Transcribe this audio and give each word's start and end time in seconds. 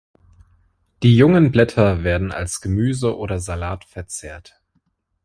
Die 1.03 1.15
jungen 1.15 1.51
Blätter 1.51 2.03
werden 2.03 2.31
als 2.31 2.59
Gemüse 2.59 3.15
oder 3.15 3.39
Salat 3.39 3.85
verzehrt. 3.85 4.59